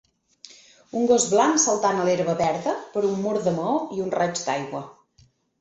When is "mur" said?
3.27-3.37